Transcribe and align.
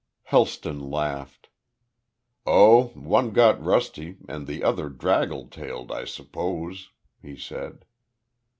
Helston 0.23 0.79
laughed. 0.79 1.49
"Oh, 2.47 2.85
one 2.95 3.29
got 3.29 3.63
rusty 3.63 4.17
and 4.27 4.47
the 4.47 4.63
other 4.63 4.89
draggle 4.89 5.45
tailed, 5.47 5.91
I 5.91 6.05
suppose," 6.05 6.89
he 7.21 7.37
said. 7.37 7.85